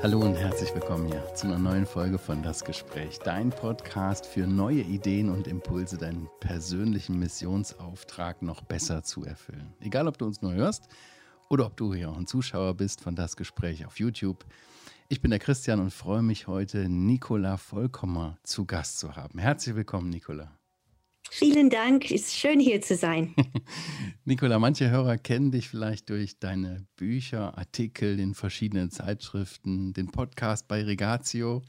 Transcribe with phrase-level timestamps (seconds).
[0.00, 4.46] Hallo und herzlich willkommen hier zu einer neuen Folge von Das Gespräch, dein Podcast für
[4.46, 9.74] neue Ideen und Impulse, deinen persönlichen Missionsauftrag noch besser zu erfüllen.
[9.80, 10.86] Egal, ob du uns nur hörst
[11.48, 14.44] oder ob du hier auch ein Zuschauer bist von Das Gespräch auf YouTube.
[15.08, 19.40] Ich bin der Christian und freue mich heute, Nicola Vollkommer zu Gast zu haben.
[19.40, 20.57] Herzlich willkommen, Nicola.
[21.30, 23.34] Vielen Dank, ist schön hier zu sein.
[24.24, 30.68] Nicola, manche Hörer kennen dich vielleicht durch deine Bücher, Artikel in verschiedenen Zeitschriften, den Podcast
[30.68, 31.62] bei Regatio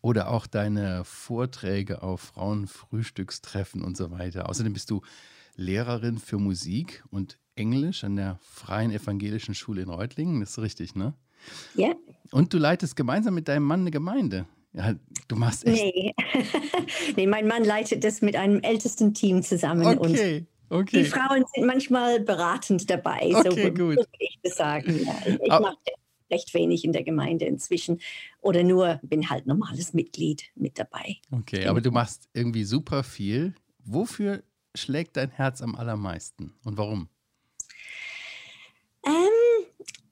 [0.00, 4.48] oder auch deine Vorträge auf Frauenfrühstückstreffen und so weiter.
[4.48, 5.02] Außerdem bist du
[5.56, 10.40] Lehrerin für Musik und Englisch an der Freien Evangelischen Schule in Reutlingen.
[10.40, 11.14] Das ist richtig, ne?
[11.74, 11.94] Ja.
[12.30, 14.46] Und du leitest gemeinsam mit deinem Mann eine Gemeinde.
[14.72, 14.94] Ja,
[15.28, 15.82] du machst echt.
[15.82, 16.14] Nee.
[17.16, 19.98] nee, mein Mann leitet das mit einem ältesten Team zusammen.
[19.98, 21.02] Okay, okay.
[21.02, 23.96] Die Frauen sind manchmal beratend dabei, Okay, so gut.
[23.96, 25.04] würde ich das sagen.
[25.04, 25.76] Ja, ich ich mache
[26.30, 28.00] recht wenig in der Gemeinde inzwischen
[28.40, 31.16] oder nur bin halt normales Mitglied mit dabei.
[31.32, 33.54] Okay, aber du machst irgendwie super viel.
[33.84, 34.44] Wofür
[34.76, 37.08] schlägt dein Herz am allermeisten und warum?
[39.04, 39.12] Ähm,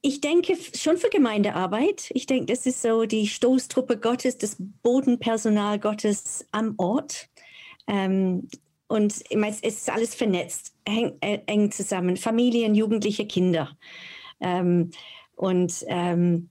[0.00, 2.10] ich denke schon für Gemeindearbeit.
[2.14, 7.28] Ich denke, das ist so die Stoßtruppe Gottes, das Bodenpersonal Gottes am Ort.
[7.86, 8.48] Ähm,
[8.86, 12.16] und es ist alles vernetzt, häng, äh, eng zusammen.
[12.16, 13.76] Familien, Jugendliche, Kinder.
[14.40, 14.90] Ähm,
[15.36, 16.48] und ähm,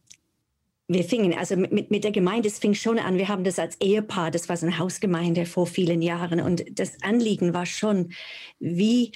[0.88, 3.76] wir fingen, also mit, mit der Gemeinde, es fing schon an, wir haben das als
[3.82, 6.40] Ehepaar, das war so eine Hausgemeinde vor vielen Jahren.
[6.40, 8.14] Und das Anliegen war schon,
[8.60, 9.12] wie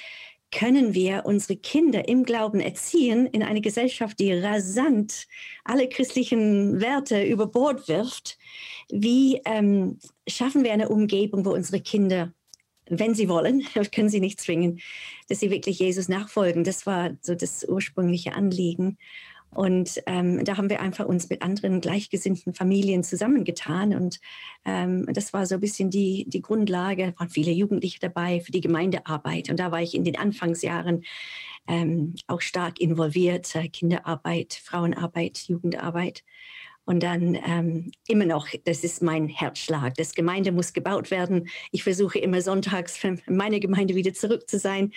[0.52, 5.28] können wir unsere Kinder im Glauben erziehen in eine Gesellschaft, die rasant
[5.64, 8.38] alle christlichen Werte über Bord wirft?
[8.90, 12.34] Wie ähm, schaffen wir eine Umgebung, wo unsere Kinder,
[12.88, 14.82] wenn sie wollen, können sie nicht zwingen,
[15.30, 16.66] dass sie wirklich Jesus nachfolgen?
[16.66, 18.98] Das war so das ursprüngliche Anliegen.
[19.54, 23.94] Und ähm, da haben wir einfach uns mit anderen gleichgesinnten Familien zusammengetan.
[23.94, 24.20] Und
[24.66, 27.04] ähm, das war so ein bisschen die, die Grundlage.
[27.14, 29.50] Es waren viele Jugendliche dabei für die Gemeindearbeit.
[29.50, 31.04] Und da war ich in den Anfangsjahren
[31.68, 33.54] ähm, auch stark involviert.
[33.56, 36.24] Äh, Kinderarbeit, Frauenarbeit, Jugendarbeit.
[36.86, 39.94] Und dann ähm, immer noch, das ist mein Herzschlag.
[39.96, 41.48] Das Gemeinde muss gebaut werden.
[41.72, 44.92] Ich versuche immer sonntags für meine Gemeinde wieder zurück zu sein,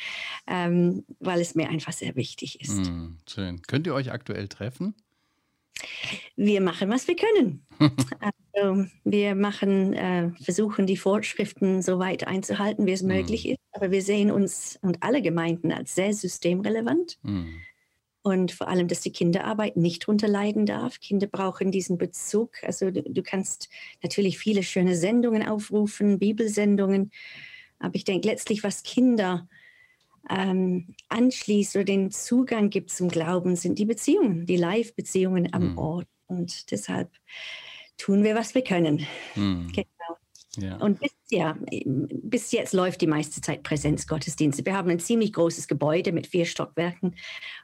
[0.47, 2.87] ähm, weil es mir einfach sehr wichtig ist.
[2.87, 3.61] Hm, schön.
[3.62, 4.95] Könnt ihr euch aktuell treffen?
[6.37, 7.67] Wir machen, was wir können.
[8.55, 13.09] also, wir machen, äh, versuchen die Vorschriften so weit einzuhalten, wie es Mhm.
[13.09, 13.59] möglich ist.
[13.72, 17.19] Aber wir sehen uns und alle Gemeinden als sehr systemrelevant.
[17.25, 17.61] Hm.
[18.27, 20.99] Und vor allem, dass die Kinderarbeit nicht drunter leiden darf.
[20.99, 22.53] Kinder brauchen diesen Bezug.
[22.62, 23.69] Also du, du kannst
[24.03, 27.11] natürlich viele schöne Sendungen aufrufen, Bibelsendungen.
[27.79, 29.47] Aber ich denke letztlich, was Kinder
[30.31, 35.79] ähm, anschließt oder den Zugang gibt zum Glauben, sind die Beziehungen, die Live-Beziehungen am Mhm.
[35.79, 36.09] Ort.
[36.27, 37.11] Und deshalb
[37.99, 39.07] tun wir, was wir können.
[39.34, 39.71] Hm.
[39.75, 39.87] Genau.
[40.56, 40.76] Ja.
[40.76, 44.65] Und bis, ja, bis jetzt läuft die meiste Zeit Präsenzgottesdienste.
[44.65, 47.15] Wir haben ein ziemlich großes Gebäude mit vier Stockwerken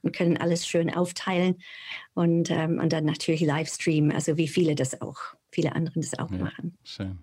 [0.03, 1.57] und können alles schön aufteilen
[2.15, 5.19] und, ähm, und dann natürlich Livestream, also wie viele das auch,
[5.51, 6.39] viele andere das auch Ja.
[6.39, 6.77] machen.
[6.85, 7.19] Schön.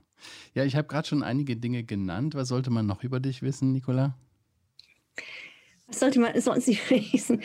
[0.53, 2.33] Ja, ich habe gerade schon einige Dinge genannt.
[2.35, 4.17] Was sollte man noch über dich wissen, Nicola?
[5.87, 7.41] Was sollte man sonst nicht wissen?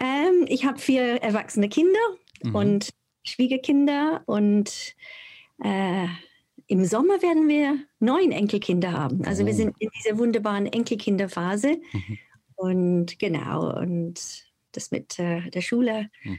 [0.00, 1.98] Ähm, ich habe vier erwachsene Kinder
[2.42, 2.54] Mhm.
[2.54, 2.88] und
[3.22, 4.94] Schwiegerkinder und
[5.62, 6.06] äh,
[6.66, 9.24] im Sommer werden wir neun Enkelkinder haben.
[9.24, 9.56] Also wir Oh.
[9.56, 11.80] sind in dieser wunderbaren Enkelkinderphase.
[11.92, 12.18] Mhm.
[12.56, 16.38] Und genau, und das mit äh, der Schule Mhm.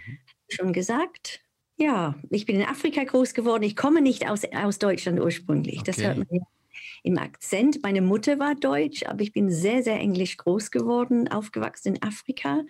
[0.50, 1.41] schon gesagt.
[1.78, 3.64] Ja, ich bin in Afrika groß geworden.
[3.64, 5.84] Ich komme nicht aus, aus Deutschland ursprünglich.
[5.84, 6.08] Das Okay.
[6.08, 6.41] hört man ja
[7.03, 7.84] im Akzent.
[7.84, 12.64] Meine Mutter war deutsch, aber ich bin sehr, sehr englisch groß geworden, aufgewachsen in Afrika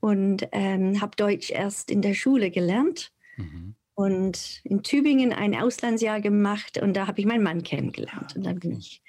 [0.00, 3.74] und ähm, habe Deutsch erst in der Schule gelernt Mhm.
[4.02, 8.36] Und in Tübingen ein Auslandsjahr gemacht und da habe ich meinen Mann kennengelernt.
[8.36, 9.02] Und dann bin ich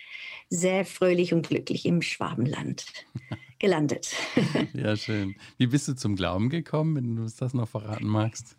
[0.50, 2.86] sehr fröhlich und glücklich im Schwabenland
[3.60, 4.16] gelandet.
[4.74, 5.36] Ja, schön.
[5.58, 8.56] Wie bist du zum Glauben gekommen, wenn du uns das noch verraten magst?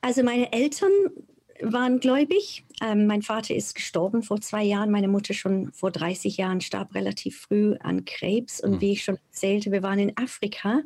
[0.00, 0.90] Also meine Eltern
[1.60, 2.64] waren gläubig.
[2.82, 6.94] Ähm, mein Vater ist gestorben vor zwei Jahren, meine Mutter schon vor 30 Jahren starb
[6.94, 8.60] relativ früh an Krebs.
[8.60, 8.80] Und Hm.
[8.80, 10.80] wie ich schon erzählte, wir waren in Afrika,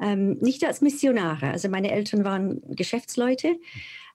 [0.00, 1.50] ähm, nicht als Missionare.
[1.50, 3.56] Also meine Eltern waren Geschäftsleute,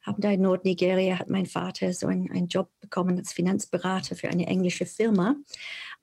[0.03, 4.29] haben da in Nordnigeria, hat mein Vater so einen, einen Job bekommen als Finanzberater für
[4.29, 5.35] eine englische Firma.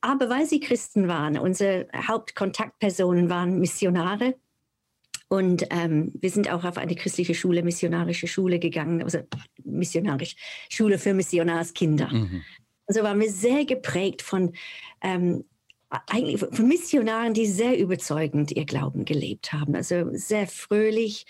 [0.00, 4.36] Aber weil sie Christen waren, unsere Hauptkontaktpersonen waren Missionare.
[5.28, 9.18] Und ähm, wir sind auch auf eine christliche Schule, missionarische Schule gegangen, also
[9.62, 10.34] missionarisch,
[10.68, 12.08] Schule für Missionarskinder.
[12.08, 12.42] Mhm.
[12.86, 14.52] Also waren wir sehr geprägt von,
[15.02, 15.44] ähm,
[15.88, 19.76] eigentlich von Missionaren, die sehr überzeugend ihr Glauben gelebt haben.
[19.76, 21.26] Also sehr fröhlich,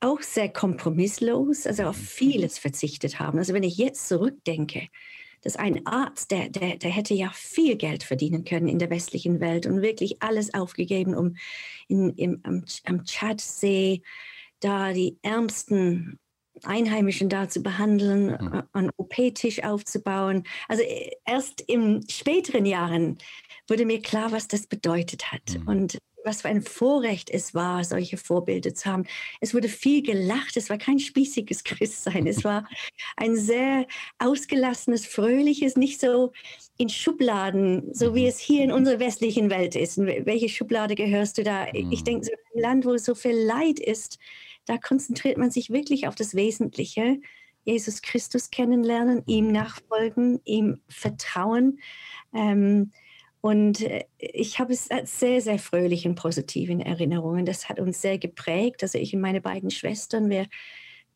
[0.00, 2.02] auch sehr kompromisslos, also auf mhm.
[2.02, 3.38] vieles verzichtet haben.
[3.38, 4.88] Also wenn ich jetzt zurückdenke,
[5.42, 9.40] dass ein Arzt, der, der, der hätte ja viel Geld verdienen können in der westlichen
[9.40, 11.36] Welt und wirklich alles aufgegeben, um
[11.88, 14.02] in, im, am, am Tschadsee
[14.60, 16.18] da die ärmsten
[16.62, 18.62] Einheimischen da zu behandeln, mhm.
[18.72, 20.44] einen OP-Tisch aufzubauen.
[20.68, 23.18] Also äh, erst in späteren Jahren
[23.68, 25.58] wurde mir klar, was das bedeutet hat.
[25.58, 25.68] Mhm.
[25.68, 29.04] Und was für ein Vorrecht es war, solche Vorbilder zu haben.
[29.40, 32.68] Es wurde viel gelacht, es war kein spießiges Christsein, es war
[33.16, 33.86] ein sehr
[34.18, 36.32] ausgelassenes, fröhliches, nicht so
[36.76, 38.28] in Schubladen, so wie mhm.
[38.28, 39.98] es hier in unserer westlichen Welt ist.
[39.98, 41.66] In welche Schublade gehörst du da?
[41.72, 42.04] Ich mhm.
[42.04, 44.18] denke, so ein Land, wo so viel Leid ist,
[44.66, 47.20] da konzentriert man sich wirklich auf das Wesentliche.
[47.64, 49.52] Jesus Christus kennenlernen, ihm mhm.
[49.52, 51.80] nachfolgen, ihm vertrauen.
[52.34, 52.92] Ähm,
[53.40, 57.46] und äh, ich habe es als sehr, sehr fröhlich und positiv in Erinnerungen.
[57.46, 58.82] Das hat uns sehr geprägt.
[58.82, 60.46] Also ich und meine beiden Schwestern, wir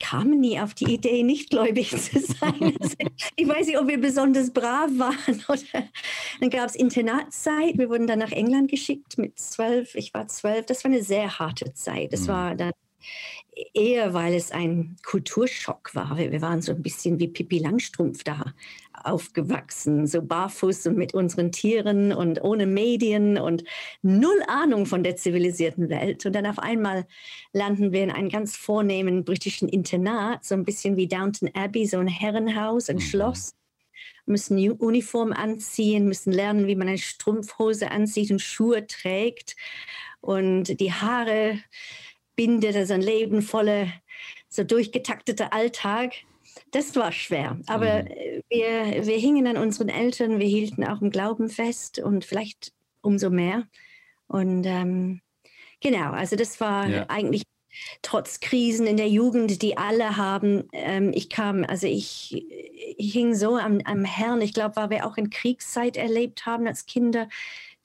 [0.00, 2.76] kamen nie auf die Idee, nicht gläubig zu sein.
[2.80, 2.96] Also
[3.36, 5.42] ich weiß nicht, ob wir besonders brav waren.
[5.48, 5.88] Oder
[6.40, 7.78] dann gab es Internatszeit.
[7.78, 9.94] Wir wurden dann nach England geschickt mit zwölf.
[9.94, 10.66] Ich war zwölf.
[10.66, 12.12] Das war eine sehr harte Zeit.
[12.12, 12.28] Das mhm.
[12.28, 12.72] war dann
[13.72, 16.16] eher, weil es ein Kulturschock war.
[16.18, 18.52] Wir waren so ein bisschen wie Pippi Langstrumpf da
[18.92, 23.64] aufgewachsen, so barfuß und mit unseren Tieren und ohne Medien und
[24.02, 26.24] null Ahnung von der zivilisierten Welt.
[26.26, 27.06] Und dann auf einmal
[27.52, 31.98] landen wir in einem ganz vornehmen britischen Internat, so ein bisschen wie Downton Abbey, so
[31.98, 33.00] ein Herrenhaus, ein mhm.
[33.00, 33.54] Schloss
[34.26, 39.54] müssen Uniform anziehen, müssen lernen, wie man eine Strumpfhose anzieht und Schuhe trägt
[40.20, 41.58] und die Haare
[42.36, 43.88] bindet, also ein lebenvoller,
[44.48, 46.12] so durchgetakteter Alltag.
[46.70, 48.42] Das war schwer, aber mhm.
[48.48, 53.30] wir, wir hingen an unseren Eltern, wir hielten auch im Glauben fest und vielleicht umso
[53.30, 53.66] mehr.
[54.28, 55.20] Und ähm,
[55.80, 57.06] genau, also das war ja.
[57.08, 57.42] eigentlich
[58.02, 60.68] trotz Krisen in der Jugend, die alle haben.
[60.72, 62.44] Ähm, ich kam, also ich,
[62.96, 64.40] ich hing so am, am Herrn.
[64.40, 67.28] Ich glaube, weil wir auch in Kriegszeit erlebt haben als Kinder,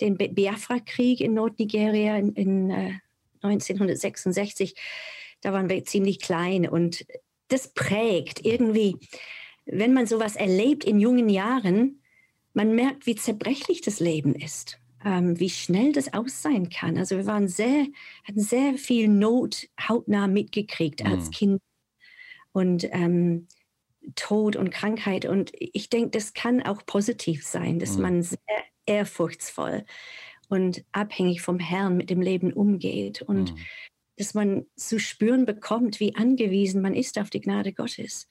[0.01, 2.93] den Biafra-Krieg in Nordnigeria in, in äh,
[3.41, 4.75] 1966,
[5.41, 7.05] da waren wir ziemlich klein und
[7.47, 8.97] das prägt irgendwie,
[9.65, 12.01] wenn man sowas erlebt in jungen Jahren,
[12.53, 16.97] man merkt, wie zerbrechlich das Leben ist, ähm, wie schnell das aus sein kann.
[16.97, 17.85] Also wir waren sehr,
[18.27, 21.31] hatten sehr viel Not hautnah mitgekriegt als mhm.
[21.31, 21.61] Kind
[22.51, 23.47] und ähm,
[24.15, 25.25] Tod und Krankheit.
[25.25, 28.01] Und ich denke, das kann auch positiv sein, dass mhm.
[28.01, 28.39] man sehr
[28.85, 29.85] ehrfurchtsvoll
[30.49, 33.57] und abhängig vom Herrn mit dem Leben umgeht und mhm.
[34.17, 38.27] dass man zu spüren bekommt, wie angewiesen man ist auf die Gnade Gottes.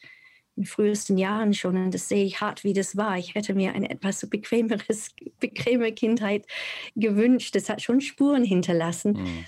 [0.57, 3.17] In frühesten Jahren schon, und das sehe ich hart, wie das war.
[3.17, 6.47] Ich hätte mir eine etwas so bequemeres, bequeme Kindheit
[6.97, 7.55] gewünscht.
[7.55, 9.13] Das hat schon Spuren hinterlassen.
[9.13, 9.45] Mhm.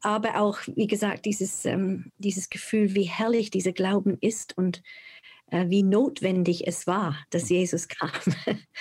[0.00, 4.82] Aber auch, wie gesagt, dieses, ähm, dieses Gefühl, wie herrlich dieser Glauben ist und
[5.50, 7.56] wie notwendig es war, dass mhm.
[7.56, 8.10] Jesus kam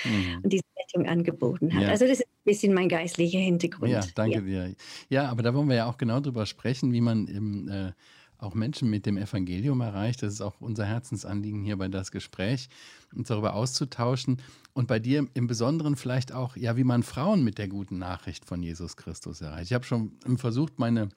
[0.05, 0.39] mhm.
[0.43, 1.83] und diese Rettung angeboten hat.
[1.83, 1.89] Ja.
[1.89, 3.91] Also das ist ein bisschen mein geistlicher Hintergrund.
[3.91, 4.67] Ja, danke ja.
[4.67, 4.75] dir.
[5.09, 7.91] Ja, aber da wollen wir ja auch genau drüber sprechen, wie man im, äh,
[8.39, 10.23] auch Menschen mit dem Evangelium erreicht.
[10.23, 12.69] Das ist auch unser Herzensanliegen hier bei das Gespräch,
[13.13, 14.41] uns darüber auszutauschen.
[14.73, 18.45] Und bei dir im Besonderen vielleicht auch, ja, wie man Frauen mit der guten Nachricht
[18.45, 19.65] von Jesus Christus erreicht.
[19.65, 21.09] Ich habe schon versucht, meine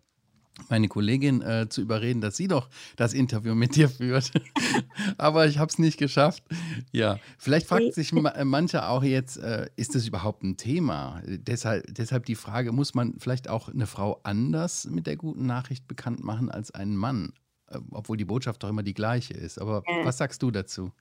[0.68, 4.32] meine Kollegin äh, zu überreden, dass sie doch das Interview mit dir führt.
[5.18, 6.42] Aber ich habe es nicht geschafft.
[6.92, 11.22] Ja, vielleicht fragt sich ma äh, mancher auch jetzt, äh, ist das überhaupt ein Thema?
[11.26, 15.88] Deshalb, deshalb die Frage, muss man vielleicht auch eine Frau anders mit der guten Nachricht
[15.88, 17.32] bekannt machen als einen Mann?
[17.68, 19.58] Äh, obwohl die Botschaft doch immer die gleiche ist.
[19.58, 20.04] Aber ja.
[20.04, 20.92] was sagst du dazu?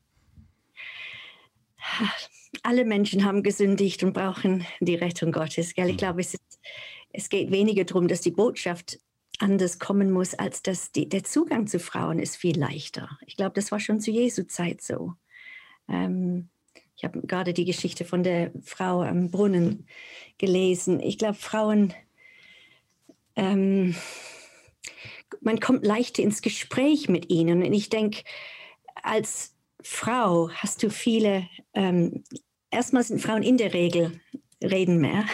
[2.63, 5.73] Alle Menschen haben gesündigt und brauchen die Rettung Gottes.
[5.73, 5.87] Gell?
[5.87, 5.97] Ich hm.
[5.97, 6.59] glaube, es, ist,
[7.11, 8.99] es geht weniger darum, dass die Botschaft
[9.41, 13.09] anders kommen muss, als dass die, der Zugang zu Frauen ist viel leichter.
[13.25, 15.13] Ich glaube, das war schon zu Jesu Zeit so.
[15.87, 16.49] Ähm,
[16.95, 19.87] ich habe gerade die Geschichte von der Frau am Brunnen
[20.37, 20.99] gelesen.
[20.99, 21.93] Ich glaube, Frauen,
[23.35, 23.95] ähm,
[25.41, 27.63] man kommt leichter ins Gespräch mit ihnen.
[27.63, 28.23] Und ich denke,
[29.01, 32.23] als Frau hast du viele, ähm,
[32.69, 34.19] erstmal sind Frauen in der Regel
[34.63, 35.25] reden mehr,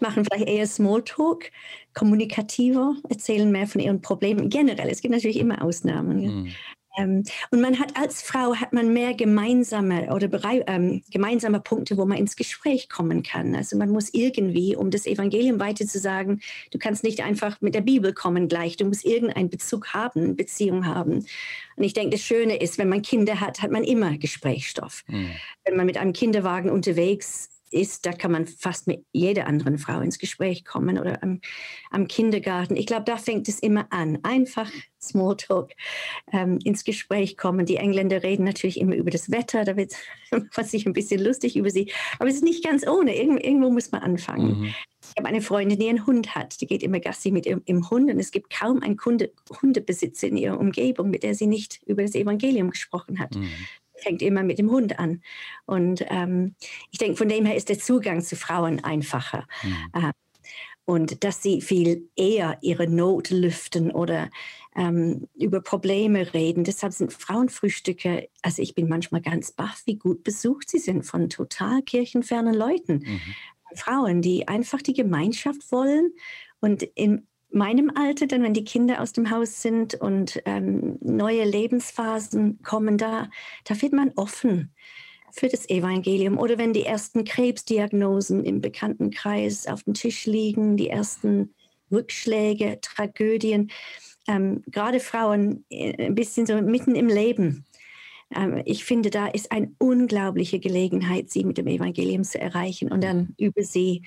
[0.00, 1.50] machen vielleicht eher Smalltalk,
[1.94, 4.48] kommunikativer, erzählen mehr von ihren Problemen.
[4.48, 6.20] Generell, es gibt natürlich immer Ausnahmen.
[6.20, 6.52] Mhm.
[6.98, 10.28] Ähm, und man hat als Frau hat man mehr gemeinsame oder
[10.66, 13.54] ähm, gemeinsame Punkte, wo man ins Gespräch kommen kann.
[13.54, 16.40] Also man muss irgendwie, um das Evangelium weiter zu sagen,
[16.72, 18.76] du kannst nicht einfach mit der Bibel kommen gleich.
[18.76, 21.24] Du musst irgendeinen Bezug haben, Beziehung haben.
[21.76, 25.04] Und ich denke, das Schöne ist, wenn man Kinder hat, hat man immer Gesprächsstoff.
[25.06, 25.30] Mhm.
[25.64, 30.00] Wenn man mit einem Kinderwagen unterwegs ist, da kann man fast mit jeder anderen Frau
[30.00, 31.40] ins Gespräch kommen oder am,
[31.90, 32.76] am Kindergarten.
[32.76, 34.18] Ich glaube, da fängt es immer an.
[34.22, 34.70] Einfach
[35.00, 35.72] Smalltalk
[36.32, 37.66] ähm, ins Gespräch kommen.
[37.66, 39.94] Die Engländer reden natürlich immer über das Wetter, da wird
[40.50, 41.92] fast sich ein bisschen lustig über sie.
[42.18, 43.16] Aber es ist nicht ganz ohne.
[43.16, 44.60] Irgendwo, irgendwo muss man anfangen.
[44.60, 44.74] Mhm.
[45.10, 46.60] Ich habe eine Freundin, die einen Hund hat.
[46.60, 49.32] Die geht immer Gassi mit ihrem, ihrem Hund und es gibt kaum einen Kunde,
[49.62, 53.34] Hundebesitzer in ihrer Umgebung, mit der sie nicht über das Evangelium gesprochen hat.
[53.34, 53.48] Mhm
[54.00, 55.22] fängt immer mit dem Hund an.
[55.66, 56.54] Und ähm,
[56.90, 59.46] ich denke, von dem her ist der Zugang zu Frauen einfacher.
[59.62, 59.76] Mhm.
[59.92, 60.12] Äh,
[60.84, 64.30] und dass sie viel eher ihre Not lüften oder
[64.74, 66.64] ähm, über Probleme reden.
[66.64, 71.28] Deshalb sind Frauenfrühstücke, also ich bin manchmal ganz baff, wie gut besucht sie sind von
[71.28, 73.04] total kirchenfernen Leuten.
[73.04, 73.20] Mhm.
[73.74, 76.10] Frauen, die einfach die Gemeinschaft wollen
[76.60, 81.44] und in meinem Alter, dann wenn die Kinder aus dem Haus sind und ähm, neue
[81.44, 83.30] Lebensphasen kommen, da,
[83.64, 84.74] da wird man offen
[85.32, 86.38] für das Evangelium.
[86.38, 91.54] Oder wenn die ersten Krebsdiagnosen im Bekanntenkreis auf dem Tisch liegen, die ersten
[91.90, 93.70] Rückschläge, Tragödien,
[94.26, 97.64] ähm, gerade Frauen äh, ein bisschen so mitten im Leben.
[98.34, 103.02] Ähm, ich finde, da ist eine unglaubliche Gelegenheit, sie mit dem Evangelium zu erreichen und
[103.02, 104.02] dann über sie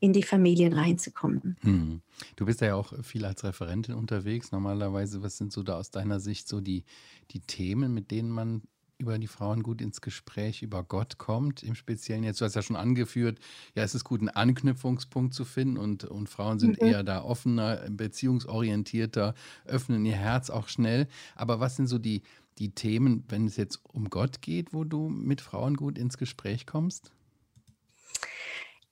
[0.00, 1.56] in die Familien reinzukommen.
[1.62, 2.00] Hm.
[2.36, 4.52] Du bist ja auch viel als Referentin unterwegs.
[4.52, 6.84] Normalerweise, was sind so da aus deiner Sicht so die,
[7.30, 8.62] die Themen, mit denen man
[8.98, 12.62] über die Frauen gut ins Gespräch über Gott kommt, im Speziellen jetzt, du hast ja
[12.62, 13.38] schon angeführt,
[13.74, 16.88] ja, es ist gut, einen Anknüpfungspunkt zu finden und, und Frauen sind mhm.
[16.88, 21.08] eher da offener, beziehungsorientierter, öffnen ihr Herz auch schnell.
[21.34, 22.22] Aber was sind so die,
[22.58, 26.66] die Themen, wenn es jetzt um Gott geht, wo du mit Frauen gut ins Gespräch
[26.66, 27.12] kommst?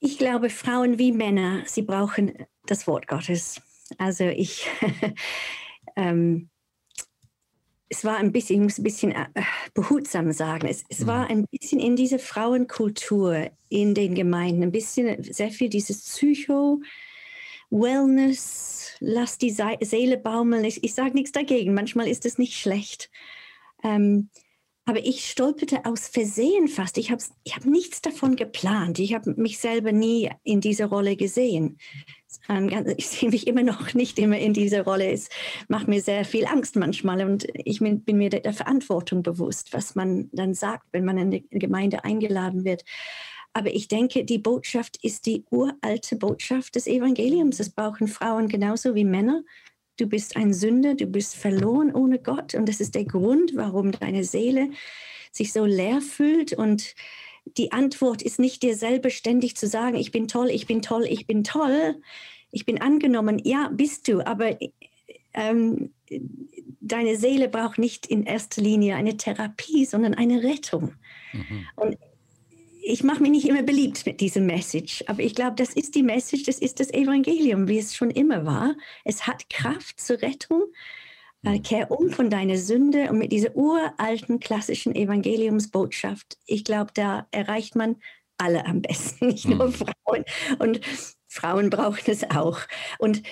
[0.04, 2.32] Ich glaube, Frauen wie Männer, sie brauchen
[2.66, 3.62] das Wort Gottes.
[3.98, 4.66] Also ich,
[5.96, 6.50] ähm,
[7.88, 9.26] es war ein bisschen, ich muss ein bisschen äh,
[9.74, 11.30] behutsam sagen, es, es war mhm.
[11.30, 16.80] ein bisschen in dieser Frauenkultur in den Gemeinden, ein bisschen sehr viel dieses Psycho,
[17.70, 20.64] Wellness, lass die Seele baumeln.
[20.64, 23.08] Ich, ich sage nichts dagegen, manchmal ist es nicht schlecht.
[23.84, 24.30] Ähm,
[24.84, 26.98] aber ich stolperte aus Versehen fast.
[26.98, 28.98] Ich habe ich hab nichts davon geplant.
[28.98, 31.78] Ich habe mich selber nie in dieser Rolle gesehen.
[32.96, 35.12] Ich sehe mich immer noch nicht immer in dieser Rolle.
[35.12, 35.28] Es
[35.68, 40.28] macht mir sehr viel Angst manchmal und ich bin, mir der Verantwortung bewusst, was man
[40.32, 42.84] dann sagt, wenn man in die Gemeinde eingeladen wird.
[43.52, 47.60] Aber ich denke, die Botschaft ist die uralte Botschaft des Evangeliums.
[47.60, 49.44] Es brauchen Frauen genauso wie Männer
[49.98, 53.92] du bist ein Sünder, du bist verloren ohne Gott und das ist der Grund, warum
[53.92, 54.70] deine Seele
[55.30, 56.94] sich so leer fühlt und
[57.58, 61.04] die Antwort ist nicht dir selber ständig zu sagen, ich bin toll, ich bin toll,
[61.08, 62.00] ich bin toll,
[62.52, 63.40] ich bin angenommen.
[63.42, 64.56] Ja, bist du, aber
[65.34, 65.92] ähm,
[66.80, 70.94] deine Seele braucht nicht in erster Linie eine Therapie, sondern eine Rettung.
[71.32, 71.66] Mhm.
[71.76, 71.96] Und
[72.82, 76.02] ich mache mich nicht immer beliebt mit diesem Message, aber ich glaube, das ist die
[76.02, 78.74] Message, das ist das Evangelium, wie es schon immer war.
[79.04, 80.64] Es hat Kraft zur Rettung.
[81.44, 81.62] Äh, mhm.
[81.62, 87.74] kehr um von deiner Sünde und mit dieser uralten klassischen Evangeliumsbotschaft, ich glaube, da erreicht
[87.74, 87.96] man
[88.38, 89.72] alle am besten, nicht nur mhm.
[89.72, 90.24] Frauen.
[90.58, 90.80] Und
[91.28, 92.60] Frauen brauchen es auch.
[92.98, 93.22] Und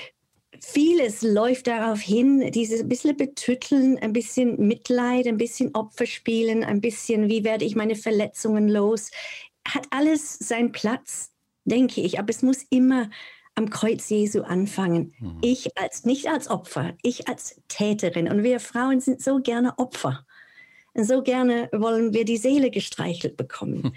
[0.60, 7.28] vieles läuft darauf hin, dieses bisschen betütteln, ein bisschen Mitleid, ein bisschen Opferspielen, ein bisschen,
[7.28, 9.10] wie werde ich meine Verletzungen los,
[9.66, 11.32] hat alles seinen Platz,
[11.64, 12.18] denke ich.
[12.18, 13.10] Aber es muss immer
[13.54, 15.14] am Kreuz Jesu anfangen.
[15.18, 15.38] Mhm.
[15.42, 18.28] Ich als, nicht als Opfer, ich als Täterin.
[18.28, 20.26] Und wir Frauen sind so gerne Opfer.
[20.94, 23.82] Und so gerne wollen wir die Seele gestreichelt bekommen.
[23.82, 23.92] Mhm.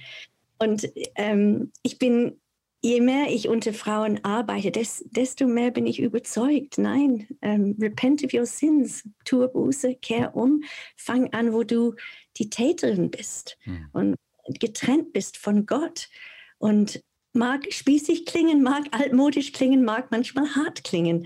[0.59, 2.39] Und ähm, ich bin
[2.83, 6.77] je mehr ich unter Frauen arbeite, des, desto mehr bin ich überzeugt.
[6.77, 10.63] Nein, ähm, repent of your sins, tue Buße, kehr um,
[10.97, 11.95] fang an, wo du
[12.37, 13.87] die Täterin bist hm.
[13.93, 14.15] und
[14.59, 16.09] getrennt bist von Gott.
[16.57, 21.25] Und mag spießig klingen, mag altmodisch klingen, mag manchmal hart klingen.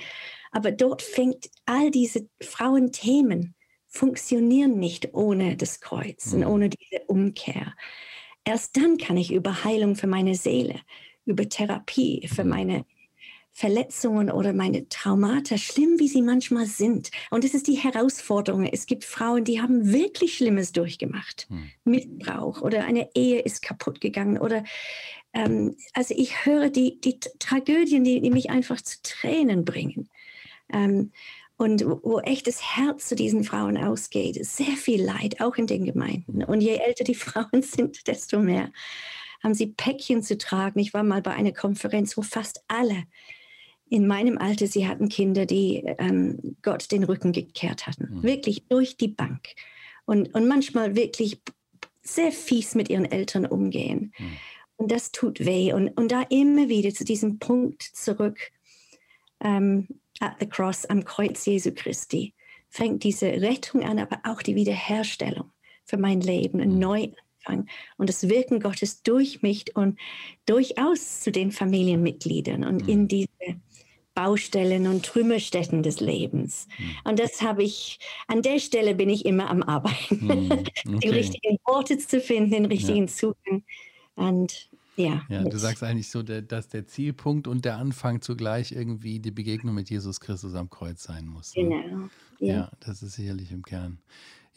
[0.52, 3.56] Aber dort fängt all diese Frauenthemen
[3.88, 6.52] funktionieren nicht ohne das Kreuz und hm.
[6.52, 7.74] ohne diese Umkehr.
[8.44, 10.80] Erst dann kann ich über Heilung für meine Seele,
[11.28, 12.50] über Therapie für mhm.
[12.50, 12.86] meine
[13.58, 17.10] Verletzungen oder meine Traumata, schlimm wie sie manchmal sind.
[17.32, 18.66] Und das ist die Herausforderung.
[18.66, 21.48] Es gibt Frauen, die haben wirklich Schlimmes durchgemacht.
[21.50, 21.72] Hm.
[21.84, 24.38] Missbrauch oder eine Ehe ist kaputt gegangen.
[24.38, 24.64] Oder
[25.34, 30.08] ähm, also ich höre die, die Tragödien, die, die mich einfach zu Tränen bringen.
[30.72, 31.12] Ähm,
[31.58, 34.38] und wo echt das Herz zu diesen Frauen ausgeht.
[34.46, 36.44] Sehr viel Leid, auch in den Gemeinden.
[36.44, 38.72] Und je älter die Frauen sind, desto mehr
[39.44, 40.79] haben sie Päckchen zu tragen.
[40.79, 43.03] Ich war mal bei einer Konferenz, wo fast alle
[43.89, 48.17] in meinem Alter, sie hatten Kinder, die ähm, Gott den Rücken gekehrt hatten.
[48.17, 48.24] Mhm.
[48.24, 49.48] Wirklich durch die Bank.
[50.06, 51.41] Und, und manchmal wirklich
[52.01, 54.13] sehr fies mit ihren Eltern umgehen.
[54.17, 54.38] Mhm.
[54.77, 55.74] Und das tut weh.
[55.74, 58.51] Und, und da immer wieder zu diesem Punkt zurück,
[59.39, 59.88] ähm,
[60.20, 62.34] at the cross, am Kreuz Jesu Christi,
[62.70, 65.51] fängt diese Rettung an, aber auch die Wiederherstellung
[65.86, 66.79] für mein Leben, ein mhm.
[66.79, 70.00] Neuanfang und das Wirken Gottes durch mich und
[70.46, 72.89] durchaus zu den Familienmitgliedern und mhm.
[72.89, 73.27] in diese
[74.18, 76.68] Baustellen und Trümmerstätten des Lebens.
[76.80, 76.86] Mhm.
[77.04, 80.51] Und das habe ich, an der Stelle bin ich immer am Arbeiten, mhm.
[80.88, 81.00] okay.
[81.04, 83.08] die richtigen Worte zu finden, den richtigen ja.
[83.08, 83.63] Zugang.
[84.16, 85.22] Und ja.
[85.30, 89.75] ja du sagst eigentlich so, dass der Zielpunkt und der Anfang zugleich irgendwie die Begegnung
[89.75, 91.56] mit Jesus Christus am Kreuz sein muss.
[91.56, 91.63] Ne?
[91.63, 92.10] Genau.
[92.39, 92.56] Ja.
[92.56, 94.00] ja, das ist sicherlich im Kern.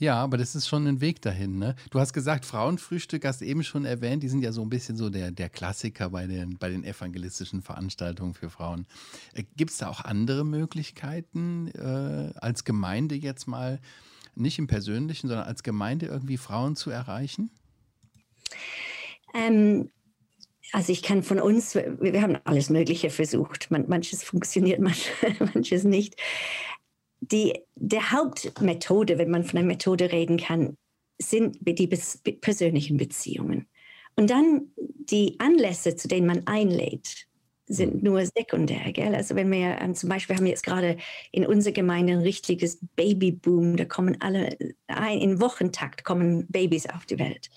[0.00, 1.58] Ja, aber das ist schon ein Weg dahin.
[1.58, 1.76] Ne?
[1.90, 4.22] Du hast gesagt, Frauenfrühstück hast du eben schon erwähnt.
[4.22, 7.60] Die sind ja so ein bisschen so der, der Klassiker bei den, bei den evangelistischen
[7.60, 8.86] Veranstaltungen für Frauen.
[9.34, 13.78] Äh, Gibt es da auch andere Möglichkeiten, äh, als Gemeinde jetzt mal,
[14.34, 17.50] nicht im Persönlichen, sondern als Gemeinde irgendwie Frauen zu erreichen?
[19.34, 19.90] Ähm,
[20.72, 23.70] also ich kann von uns, wir haben alles Mögliche versucht.
[23.70, 24.80] manches funktioniert,
[25.54, 26.16] manches nicht
[27.20, 30.76] die, der Hauptmethode, wenn man von einer Methode reden kann,
[31.18, 31.86] sind die
[32.40, 33.66] persönlichen Beziehungen.
[34.16, 37.26] Und dann die Anlässe, zu denen man einlädt,
[37.66, 38.02] sind mhm.
[38.02, 38.92] nur sekundär.
[38.92, 39.14] Gell?
[39.14, 40.96] Also wenn wir ähm, zum Beispiel haben wir jetzt gerade
[41.30, 44.56] in unserer Gemeinde ein richtiges Babyboom, da kommen alle
[44.88, 47.50] ein, in Wochentakt kommen Babys auf die Welt.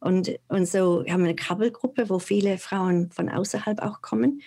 [0.00, 4.30] Und, und so haben wir eine Krabbelgruppe, wo viele Frauen von außerhalb auch kommen.
[4.30, 4.42] Mhm.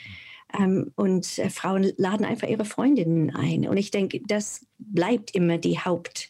[0.57, 3.67] Ähm, und äh, Frauen laden einfach ihre Freundinnen ein.
[3.67, 6.29] Und ich denke, das bleibt immer die Haupt,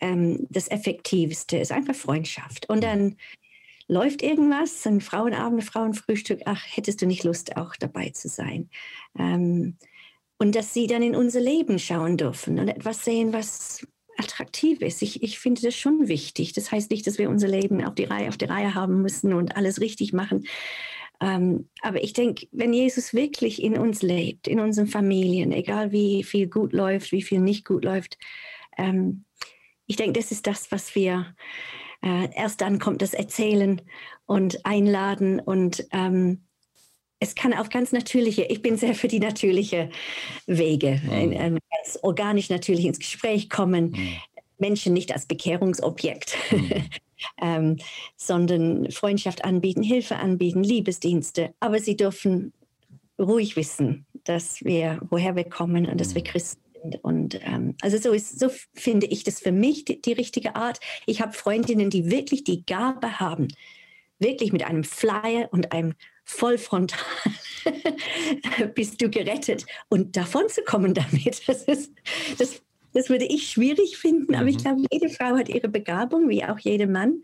[0.00, 2.68] ähm, das Effektivste, ist einfach Freundschaft.
[2.68, 3.16] Und dann
[3.88, 8.68] läuft irgendwas, ein Frauenabend, Frauenfrühstück, ach, hättest du nicht Lust, auch dabei zu sein?
[9.18, 9.76] Ähm,
[10.38, 13.86] und dass sie dann in unser Leben schauen dürfen und etwas sehen, was
[14.18, 15.02] attraktiv ist.
[15.02, 16.52] Ich, ich finde das schon wichtig.
[16.52, 19.32] Das heißt nicht, dass wir unser Leben auf die Reihe, auf die Reihe haben müssen
[19.32, 20.46] und alles richtig machen.
[21.20, 26.22] Ähm, aber ich denke, wenn Jesus wirklich in uns lebt, in unseren Familien, egal wie
[26.22, 28.18] viel gut läuft, wie viel nicht gut läuft,
[28.76, 29.24] ähm,
[29.86, 31.34] ich denke, das ist das, was wir
[32.02, 33.80] äh, erst dann kommt, das Erzählen
[34.26, 36.42] und Einladen und ähm,
[37.18, 39.88] es kann auf ganz natürliche, ich bin sehr für die natürliche
[40.46, 41.32] Wege, mhm.
[41.32, 44.16] in, ganz organisch natürlich ins Gespräch kommen, mhm.
[44.58, 46.84] Menschen nicht als Bekehrungsobjekt mhm.
[47.40, 47.76] Ähm,
[48.16, 51.54] sondern Freundschaft anbieten, Hilfe anbieten, Liebesdienste.
[51.60, 52.52] Aber sie dürfen
[53.18, 56.26] ruhig wissen, dass wir, woher wir kommen und dass wir mhm.
[56.26, 57.04] Christen sind.
[57.04, 60.80] Und ähm, also so ist, so finde ich das für mich die, die richtige Art.
[61.06, 63.48] Ich habe Freundinnen, die wirklich die Gabe haben,
[64.18, 66.98] wirklich mit einem Flyer und einem Vollfrontal
[68.74, 71.46] bist du gerettet und davon zu kommen damit.
[71.46, 71.92] Das ist,
[72.38, 72.62] das
[72.96, 74.48] das würde ich schwierig finden, aber mhm.
[74.48, 77.22] ich glaube, jede Frau hat ihre Begabung, wie auch jeder Mann.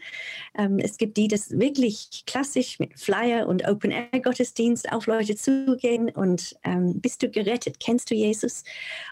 [0.55, 6.57] Ähm, es gibt die, das wirklich klassisch mit Flyer und Open-Air-Gottesdienst auf Leute zugehen und
[6.63, 8.65] ähm, bist du gerettet, kennst du Jesus?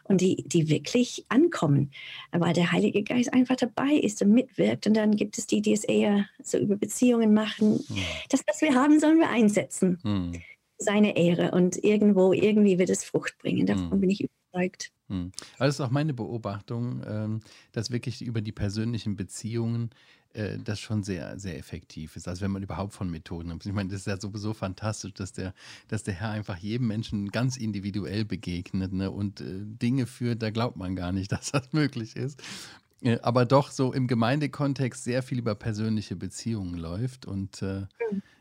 [0.05, 1.93] Und die, die wirklich ankommen,
[2.31, 4.87] weil der Heilige Geist einfach dabei ist und mitwirkt.
[4.87, 7.83] Und dann gibt es die, die es eher so über Beziehungen machen.
[7.89, 7.97] Mhm.
[8.29, 9.99] Das, was wir haben, sollen wir einsetzen.
[10.03, 10.33] Mhm.
[10.77, 13.65] Seine Ehre und irgendwo, irgendwie wird es Frucht bringen.
[13.65, 14.01] Davon mhm.
[14.01, 14.40] bin ich überzeugt.
[15.59, 17.41] Aber das ist auch meine Beobachtung, ähm,
[17.73, 19.91] dass wirklich über die persönlichen Beziehungen
[20.33, 22.29] äh, das schon sehr, sehr effektiv ist.
[22.29, 25.55] Also wenn man überhaupt von Methoden Ich meine, das ist ja sowieso fantastisch, dass der,
[25.89, 29.11] dass der Herr einfach jedem Menschen ganz individuell begegnet ne?
[29.11, 32.41] und äh, Dinge führt, da glaubt man gar nicht, dass das möglich ist.
[33.03, 37.27] Äh, aber doch so im Gemeindekontext sehr viel über persönliche Beziehungen läuft.
[37.27, 37.87] Und äh,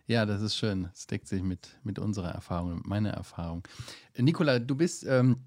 [0.06, 0.90] ja, das ist schön.
[0.94, 3.68] Es deckt sich mit, mit unserer Erfahrung, mit meiner Erfahrung.
[4.16, 5.38] Nicola, du bist ähm,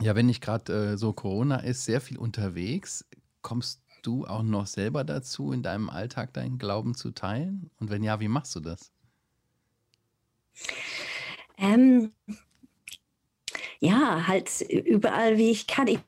[0.00, 3.04] ja, wenn nicht gerade äh, so Corona ist, sehr viel unterwegs.
[3.42, 7.70] Kommst du auch noch selber dazu, in deinem Alltag deinen Glauben zu teilen?
[7.78, 8.92] Und wenn ja, wie machst du das?
[11.58, 12.12] Ähm,
[13.80, 15.86] ja, halt überall, wie ich kann.
[15.86, 16.00] Ich,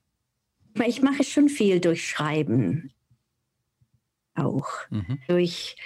[0.86, 2.92] ich mache schon viel durch Schreiben
[4.34, 4.68] auch.
[4.90, 5.18] Mhm.
[5.26, 5.76] Durch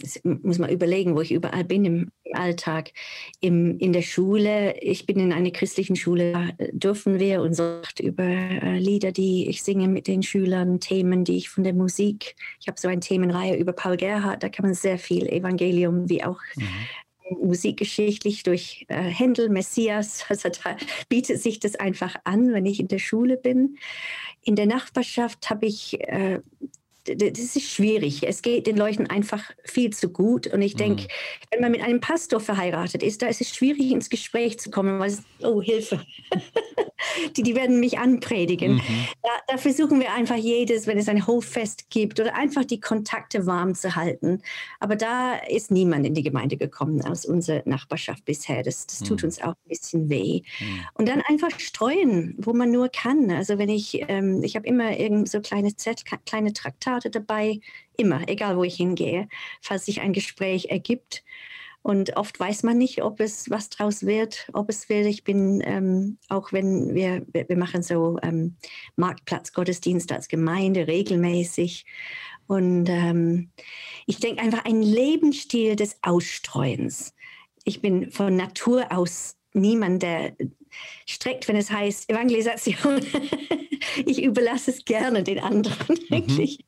[0.00, 2.92] das muss man überlegen, wo ich überall bin im Alltag.
[3.40, 7.62] Im, in der Schule, ich bin in einer christlichen Schule, dürfen wir uns
[8.00, 12.36] über äh, Lieder, die ich singe mit den Schülern, Themen, die ich von der Musik,
[12.60, 16.24] ich habe so eine Themenreihe über Paul Gerhardt, da kann man sehr viel Evangelium wie
[16.24, 17.48] auch mhm.
[17.48, 20.76] musikgeschichtlich durch äh, Händel, Messias, also da
[21.08, 23.78] bietet sich das einfach an, wenn ich in der Schule bin.
[24.42, 26.40] In der Nachbarschaft habe ich äh,
[27.14, 28.26] das ist schwierig.
[28.26, 30.46] Es geht den Leuten einfach viel zu gut.
[30.46, 31.08] Und ich denke, mhm.
[31.50, 34.98] wenn man mit einem Pastor verheiratet ist, da ist es schwierig, ins Gespräch zu kommen,
[34.98, 36.00] weil es, oh, Hilfe.
[37.36, 38.74] die, die werden mich anpredigen.
[38.74, 39.08] Mhm.
[39.22, 43.46] Da, da, versuchen wir einfach jedes, wenn es ein Hoffest gibt oder einfach die Kontakte
[43.46, 44.42] warm zu halten.
[44.80, 48.62] Aber da ist niemand in die Gemeinde gekommen aus unserer Nachbarschaft bisher.
[48.62, 49.26] Das, das tut mhm.
[49.26, 50.42] uns auch ein bisschen weh.
[50.60, 50.80] Mhm.
[50.94, 53.30] Und dann einfach streuen, wo man nur kann.
[53.30, 57.60] Also wenn ich, ähm, ich habe immer irgend so kleine Z, kleine Traktate dabei,
[57.96, 59.28] immer, egal wo ich hingehe,
[59.60, 61.24] falls sich ein Gespräch ergibt.
[61.86, 65.06] Und oft weiß man nicht, ob es was draus wird, ob es will.
[65.06, 68.56] Ich bin, ähm, auch wenn wir, wir machen so ähm,
[68.96, 71.86] Marktplatzgottesdienst als Gemeinde regelmäßig.
[72.48, 73.52] Und ähm,
[74.04, 77.14] ich denke einfach ein Lebensstil des Ausstreuens.
[77.62, 80.36] Ich bin von Natur aus niemand, der
[81.06, 83.00] streckt, wenn es heißt Evangelisation.
[84.06, 86.58] ich überlasse es gerne den anderen, mhm.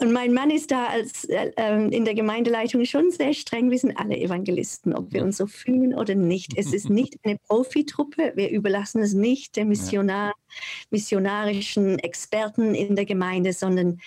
[0.00, 3.70] Und mein Mann ist da als äh, ähm, in der Gemeindeleitung schon sehr streng.
[3.70, 6.56] Wir sind alle Evangelisten, ob wir uns so fühlen oder nicht.
[6.56, 8.32] Es ist nicht eine Profitruppe.
[8.34, 10.34] Wir überlassen es nicht den Missionar,
[10.90, 14.00] missionarischen Experten in der Gemeinde, sondern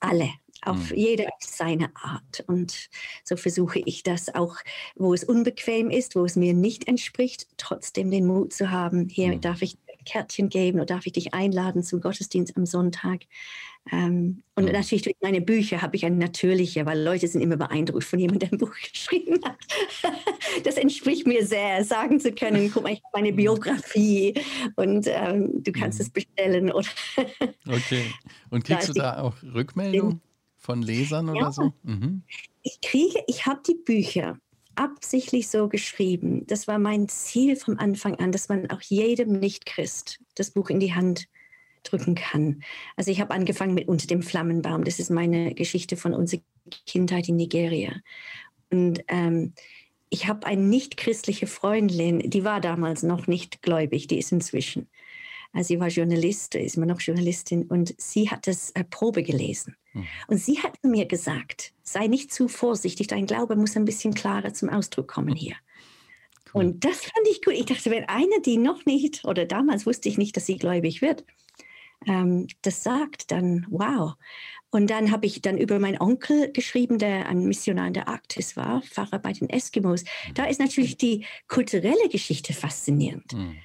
[0.00, 0.30] alle
[0.66, 0.96] auf mhm.
[0.96, 2.44] jede auf seine Art.
[2.46, 2.88] Und
[3.24, 4.56] so versuche ich das auch,
[4.94, 9.34] wo es unbequem ist, wo es mir nicht entspricht, trotzdem den Mut zu haben, hier
[9.34, 9.40] mhm.
[9.40, 13.22] darf ich Kärtchen geben oder darf ich dich einladen zum Gottesdienst am Sonntag.
[13.92, 18.04] Ähm, und natürlich durch meine Bücher habe ich eine natürliche, weil Leute sind immer beeindruckt
[18.04, 19.56] von jemandem, der ein Buch geschrieben hat.
[20.64, 23.36] das entspricht mir sehr, sagen zu können, guck mal, ich habe meine mhm.
[23.36, 24.34] Biografie
[24.76, 26.02] und ähm, du kannst mhm.
[26.04, 26.72] es bestellen.
[26.72, 26.88] Oder
[27.68, 28.04] okay.
[28.50, 30.22] Und kriegst du da auch Rückmeldungen
[30.56, 31.52] von Lesern oder ja.
[31.52, 31.74] so?
[31.82, 32.22] Mhm.
[32.62, 34.38] Ich kriege, ich habe die Bücher
[34.76, 36.46] absichtlich so geschrieben.
[36.46, 40.80] Das war mein Ziel vom Anfang an, dass man auch jedem Nicht-Christ das Buch in
[40.80, 41.26] die Hand
[41.82, 42.62] drücken kann.
[42.96, 44.84] Also ich habe angefangen mit Unter dem Flammenbaum.
[44.84, 46.40] Das ist meine Geschichte von unserer
[46.86, 47.94] Kindheit in Nigeria.
[48.70, 49.52] Und ähm,
[50.10, 54.88] ich habe eine nicht-christliche Freundin, die war damals noch nicht gläubig, die ist inzwischen.
[55.54, 59.76] Also sie war Journalist, ist immer noch Journalistin und sie hat das äh, Probe gelesen.
[59.92, 60.06] Mhm.
[60.26, 64.52] Und sie hat mir gesagt, sei nicht zu vorsichtig, dein Glaube muss ein bisschen klarer
[64.52, 65.54] zum Ausdruck kommen hier.
[66.52, 66.64] Cool.
[66.64, 67.54] Und das fand ich gut.
[67.54, 71.00] Ich dachte, wenn eine, die noch nicht, oder damals wusste ich nicht, dass sie gläubig
[71.00, 71.24] wird,
[72.06, 74.14] ähm, das sagt, dann wow.
[74.70, 78.56] Und dann habe ich dann über meinen Onkel geschrieben, der ein Missionar in der Arktis
[78.56, 80.02] war, Pfarrer bei den Eskimos.
[80.34, 83.32] Da ist natürlich die kulturelle Geschichte faszinierend.
[83.32, 83.56] Mhm.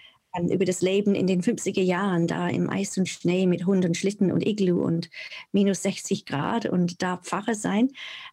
[0.48, 3.98] Über das Leben in den 50er Jahren, da im Eis und Schnee mit Hund und
[3.98, 5.10] Schlitten und Iglu und
[5.52, 7.90] minus 60 Grad und da Pfarrer sein.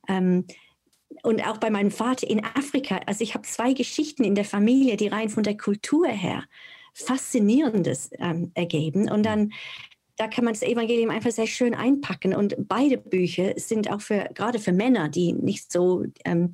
[0.08, 0.44] Ähm,
[1.22, 3.00] und auch bei meinem Vater in Afrika.
[3.06, 6.44] Also ich habe zwei Geschichten in der Familie, die rein von der Kultur her
[6.92, 9.10] Faszinierendes ähm, ergeben.
[9.10, 9.52] Und dann
[10.16, 12.34] da kann man das Evangelium einfach sehr schön einpacken.
[12.34, 16.52] Und beide Bücher sind auch für, gerade für Männer, die nicht so ähm,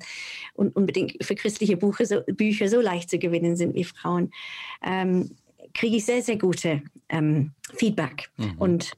[0.53, 4.31] unbedingt für christliche Bücher so, Bücher so leicht zu gewinnen sind wie Frauen,
[4.83, 5.37] ähm,
[5.73, 8.29] kriege ich sehr, sehr gute ähm, Feedback.
[8.37, 8.57] Mhm.
[8.57, 8.91] Und,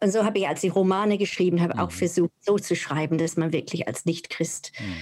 [0.00, 1.80] und so habe ich, als ich Romane geschrieben habe, mhm.
[1.80, 4.94] auch versucht, so zu schreiben, dass man wirklich als Nicht-Christ mhm.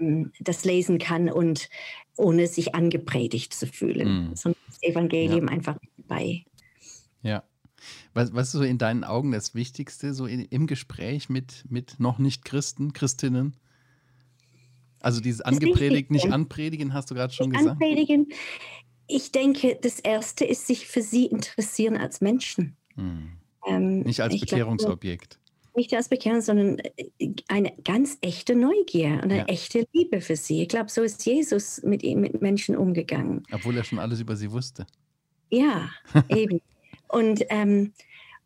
[0.00, 1.68] Ähm, das lesen kann und
[2.16, 4.36] ohne sich angepredigt zu fühlen, mhm.
[4.36, 5.52] sondern das Evangelium ja.
[5.52, 6.44] einfach bei.
[7.22, 7.44] Ja.
[8.12, 11.98] Was, was ist so in deinen Augen das Wichtigste, so in, im Gespräch mit, mit
[11.98, 13.56] noch nicht Christen, Christinnen?
[15.00, 17.70] Also dieses angepredigt, nicht anpredigen, hast du gerade schon gesagt.
[17.70, 18.26] Anpredigen.
[19.10, 22.76] Ich denke, das Erste ist sich für sie interessieren als Menschen.
[22.94, 23.32] Hm.
[23.66, 25.30] Ähm, nicht als Bekehrungsobjekt.
[25.30, 25.40] Glaube,
[25.76, 29.44] nicht als Bekehrung, sondern äh, eine ganz echte Neugier und eine ja.
[29.44, 30.62] echte Liebe für sie.
[30.62, 33.42] Ich glaube, so ist Jesus mit, mit Menschen umgegangen.
[33.52, 34.86] Obwohl er schon alles über sie wusste.
[35.50, 35.90] Ja,
[36.28, 36.60] eben.
[37.08, 37.92] Und, ähm,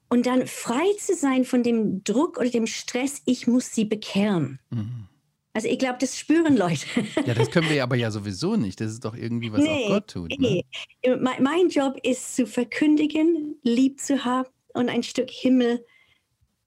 [0.09, 4.59] und dann frei zu sein von dem Druck oder dem Stress, ich muss sie bekehren.
[4.71, 5.09] Mhm.
[5.57, 6.87] Also ich glaube, das spüren Leute.
[7.25, 8.81] Ja, das können wir aber ja sowieso nicht.
[8.81, 10.31] Das ist doch irgendwie, was nee, auch Gott tut.
[10.41, 10.65] Ne?
[11.05, 11.17] Nee.
[11.41, 15.87] Mein, Job ist zu verkündigen, lieb zu haben und ein Stück Himmel,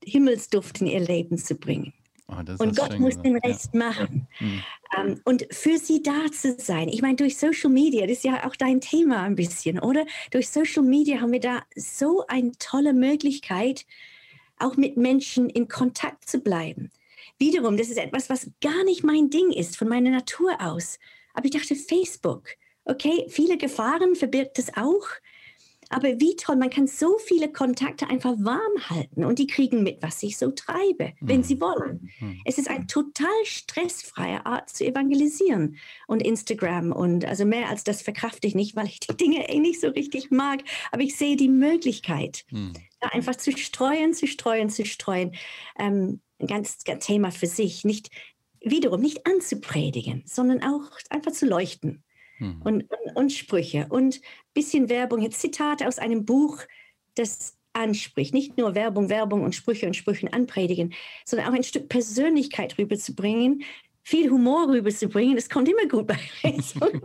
[0.05, 1.93] Himmelsduft in ihr Leben zu bringen.
[2.29, 3.25] Oh, und Gott muss gesagt.
[3.25, 3.79] den Rest ja.
[3.79, 4.27] machen.
[4.39, 4.63] Mhm.
[4.97, 6.87] Um, und für sie da zu sein.
[6.87, 10.05] Ich meine, durch Social Media, das ist ja auch dein Thema ein bisschen, oder?
[10.31, 13.85] Durch Social Media haben wir da so eine tolle Möglichkeit,
[14.59, 16.89] auch mit Menschen in Kontakt zu bleiben.
[17.39, 20.99] Wiederum, das ist etwas, was gar nicht mein Ding ist, von meiner Natur aus.
[21.33, 22.49] Aber ich dachte, Facebook,
[22.85, 25.07] okay, viele Gefahren verbirgt es auch.
[25.89, 30.01] Aber wie toll, man kann so viele Kontakte einfach warm halten und die kriegen mit,
[30.01, 31.61] was ich so treibe, wenn sie mhm.
[31.61, 32.11] wollen.
[32.19, 32.41] Mhm.
[32.45, 35.77] Es ist eine total stressfreie Art zu evangelisieren.
[36.07, 39.59] Und Instagram und also mehr als das verkrafte ich nicht, weil ich die Dinge eh
[39.59, 40.61] nicht so richtig mag.
[40.91, 42.73] Aber ich sehe die Möglichkeit, mhm.
[42.99, 45.35] da einfach zu streuen, zu streuen, zu streuen.
[45.79, 47.83] Ähm, ein ganz, ganz Thema für sich.
[47.85, 48.09] Nicht
[48.61, 52.03] wiederum nicht anzupredigen, sondern auch einfach zu leuchten
[52.39, 52.61] mhm.
[52.63, 56.59] und, und, und, Sprüche und ein bisschen Werbung, Zitate aus einem Buch,
[57.15, 58.33] das anspricht.
[58.33, 60.93] Nicht nur Werbung, Werbung und Sprüche und Sprüchen anpredigen,
[61.25, 63.63] sondern auch ein Stück Persönlichkeit rüberzubringen,
[64.03, 65.35] viel Humor rüberzubringen.
[65.35, 67.01] Das kommt immer gut bei Lesungen.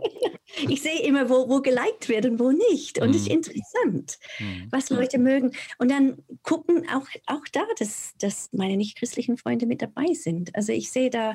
[0.69, 2.99] Ich sehe immer, wo, wo geliked wird und wo nicht.
[2.99, 3.35] Und es ist mhm.
[3.35, 4.67] interessant, mhm.
[4.71, 5.51] was Leute mögen.
[5.77, 10.55] Und dann gucken auch, auch da, dass, dass meine nicht-christlichen Freunde mit dabei sind.
[10.55, 11.33] Also ich sehe da,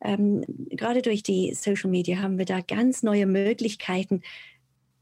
[0.00, 4.22] ähm, gerade durch die Social Media haben wir da ganz neue Möglichkeiten,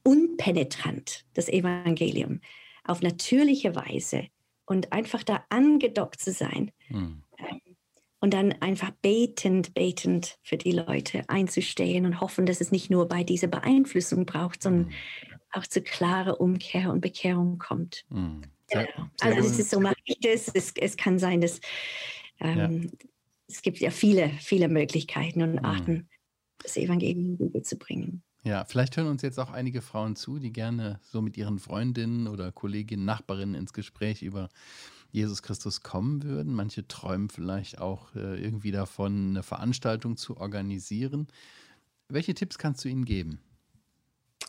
[0.03, 2.41] unpenetrant das Evangelium
[2.85, 4.27] auf natürliche Weise
[4.67, 6.71] und einfach da angedockt zu sein.
[6.89, 7.23] Mhm.
[8.21, 13.09] Und dann einfach betend, betend für die Leute einzustehen und hoffen, dass es nicht nur
[13.09, 14.93] bei dieser Beeinflussung braucht, sondern mhm.
[15.53, 18.05] auch zu klarer Umkehr und Bekehrung kommt.
[18.11, 18.43] Mhm.
[18.67, 19.11] Sehr, ja.
[19.21, 20.49] Also das ist so mache ich das.
[20.49, 21.61] Es, es kann sein, dass
[22.41, 22.91] ähm, ja.
[23.49, 25.65] es gibt ja viele, viele Möglichkeiten und hm.
[25.65, 26.09] Arten, mhm.
[26.63, 28.23] das Evangelium rüberzubringen.
[28.43, 32.27] Ja, vielleicht hören uns jetzt auch einige Frauen zu, die gerne so mit ihren Freundinnen
[32.27, 34.49] oder Kolleginnen, Nachbarinnen ins Gespräch über
[35.13, 36.55] Jesus Christus kommen würden.
[36.55, 41.29] Manche träumen vielleicht auch äh, irgendwie davon, eine Veranstaltung zu organisieren.
[42.09, 43.41] Welche Tipps kannst du ihnen geben?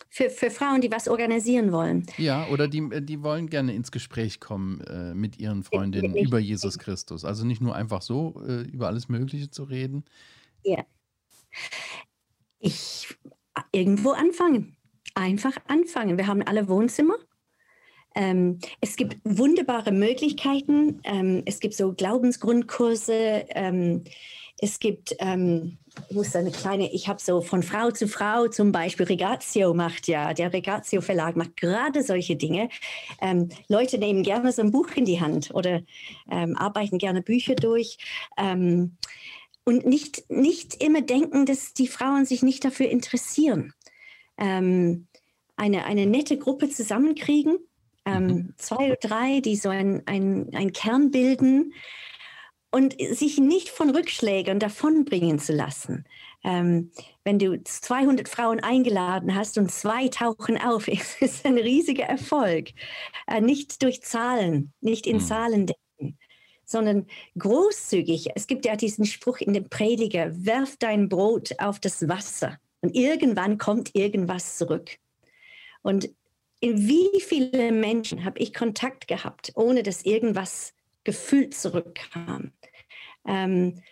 [0.08, 2.06] Für, für Frauen, die was organisieren wollen.
[2.18, 6.38] Ja, oder die, äh, die wollen gerne ins Gespräch kommen äh, mit ihren Freundinnen über
[6.38, 7.24] Jesus Christus.
[7.24, 10.04] Also nicht nur einfach so äh, über alles Mögliche zu reden.
[10.64, 10.84] Ja.
[12.58, 13.08] Ich
[13.72, 14.76] irgendwo anfangen.
[15.14, 16.16] Einfach anfangen.
[16.16, 17.14] Wir haben alle Wohnzimmer.
[18.14, 21.00] Ähm, es gibt wunderbare Möglichkeiten.
[21.04, 23.46] Ähm, es gibt so Glaubensgrundkurse.
[23.50, 24.04] Ähm,
[24.58, 28.70] es gibt, ähm, ich muss eine kleine, ich habe so von Frau zu Frau zum
[28.70, 32.68] Beispiel, Regatio macht ja, der Regatio Verlag macht gerade solche Dinge.
[33.20, 35.82] Ähm, Leute nehmen gerne so ein Buch in die Hand oder
[36.30, 37.98] ähm, arbeiten gerne Bücher durch
[39.64, 43.72] und nicht, nicht immer denken, dass die Frauen sich nicht dafür interessieren.
[44.36, 45.06] Ähm,
[45.56, 47.58] eine, eine nette Gruppe zusammenkriegen,
[48.04, 48.54] ähm, mhm.
[48.56, 51.72] zwei oder drei, die so ein, ein, ein Kern bilden
[52.70, 56.04] und sich nicht von Rückschlägen davonbringen zu lassen.
[56.44, 56.90] Ähm,
[57.22, 62.70] wenn du 200 Frauen eingeladen hast und zwei tauchen auf, ist es ein riesiger Erfolg.
[63.26, 65.20] Äh, nicht durch Zahlen, nicht in mhm.
[65.20, 65.78] Zahlen denken
[66.64, 67.06] sondern
[67.38, 68.30] großzügig.
[68.34, 72.96] Es gibt ja diesen Spruch in dem Prediger, werf dein Brot auf das Wasser und
[72.96, 74.96] irgendwann kommt irgendwas zurück.
[75.82, 76.08] Und
[76.62, 82.52] in wie viele Menschen habe ich Kontakt gehabt, ohne dass irgendwas gefühlt zurückkam?
[83.26, 83.82] Ähm,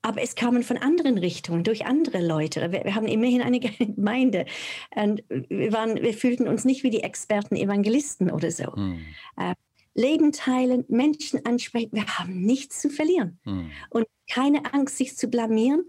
[0.00, 2.72] aber es kamen von anderen Richtungen, durch andere Leute.
[2.72, 4.46] Wir, wir haben immerhin eine Gemeinde.
[4.94, 8.74] Und wir, waren, wir fühlten uns nicht wie die Experten Evangelisten oder so.
[8.74, 9.04] Hm.
[9.36, 9.54] Äh,
[9.92, 11.90] Leben teilen, Menschen ansprechen.
[11.92, 13.40] Wir haben nichts zu verlieren.
[13.44, 13.72] Mhm.
[13.90, 15.82] Und keine Angst, sich zu blamieren.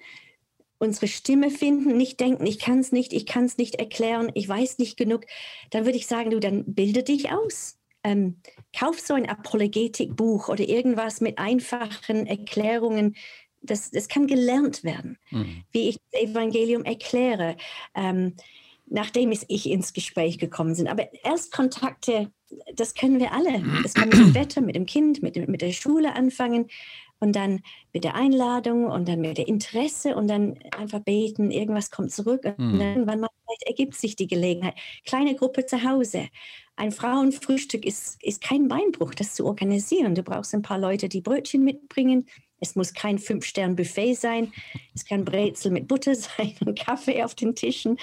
[0.82, 4.50] Unsere Stimme finden, nicht denken, ich kann es nicht, ich kann es nicht erklären, ich
[4.50, 5.26] weiß nicht genug.
[5.70, 7.78] Dann würde ich sagen, du, dann bilde dich aus.
[8.04, 8.38] Ähm,
[8.76, 13.16] kauf so ein Apologetikbuch oder irgendwas mit einfachen Erklärungen.
[13.62, 15.64] Das, das kann gelernt werden, mhm.
[15.72, 17.58] wie ich das Evangelium erkläre.
[17.94, 18.34] Ähm,
[18.88, 20.88] nachdem ich ins Gespräch gekommen sind.
[20.88, 22.32] Aber Erstkontakte,
[22.76, 23.64] das können wir alle.
[23.84, 26.70] Das kann mit dem Wetter, mit dem Kind, mit, mit der Schule anfangen
[27.22, 27.62] und dann
[27.94, 32.44] mit der Einladung und dann mit der Interesse und dann einfach beten, irgendwas kommt zurück
[32.44, 32.80] und mhm.
[32.80, 33.30] dann irgendwann mal
[33.66, 34.76] ergibt sich die Gelegenheit.
[35.06, 36.30] Kleine Gruppe zu Hause.
[36.76, 40.16] Ein Frauenfrühstück ist, ist kein Beinbruch, das zu organisieren.
[40.16, 42.26] Du brauchst ein paar Leute, die Brötchen mitbringen,
[42.62, 44.54] es muss kein Fünf-Stern-Buffet sein.
[44.94, 47.98] Es kann Brezel mit Butter sein und Kaffee auf den Tischen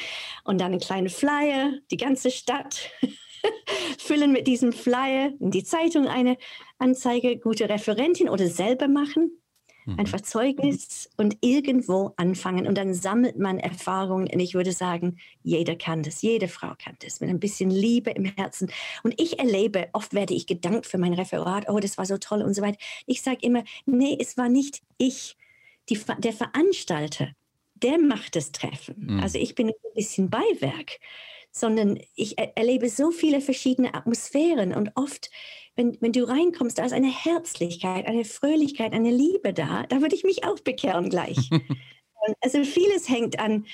[0.44, 2.90] und dann ein kleiner Flyer, die ganze Stadt
[3.98, 6.36] füllen mit diesem Flyer, in die Zeitung eine
[6.78, 9.38] Anzeige, gute Referentin oder selber machen
[9.88, 9.98] mhm.
[9.98, 14.28] einfach Zeugnis und irgendwo anfangen und dann sammelt man Erfahrungen.
[14.32, 18.10] Und ich würde sagen, jeder kann das, jede Frau kann das mit ein bisschen Liebe
[18.10, 18.70] im Herzen.
[19.02, 22.42] Und ich erlebe, oft werde ich gedankt für mein Referat, oh, das war so toll
[22.42, 22.78] und so weiter.
[23.06, 25.36] Ich sage immer, nee, es war nicht ich,
[25.88, 27.30] die, der Veranstalter,
[27.74, 29.06] der macht das Treffen.
[29.14, 29.20] Mhm.
[29.20, 30.98] Also ich bin ein bisschen Beiwerk
[31.60, 35.30] sondern ich erlebe so viele verschiedene Atmosphären und oft
[35.78, 39.84] wenn, wenn du reinkommst, da ist eine Herzlichkeit, eine Fröhlichkeit, eine Liebe da.
[39.84, 41.50] Da würde ich mich auch bekehren gleich.
[42.40, 43.64] also vieles hängt an,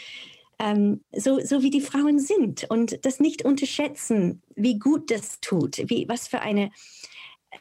[0.59, 5.79] ähm, so, so wie die Frauen sind und das nicht unterschätzen, wie gut das tut,
[5.87, 6.71] wie, was für eine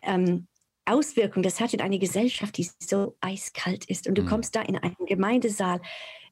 [0.01, 0.47] ähm,
[0.85, 4.07] Auswirkung das hat in einer Gesellschaft, die so eiskalt ist.
[4.07, 4.27] Und du mhm.
[4.27, 5.81] kommst da in einen Gemeindesaal,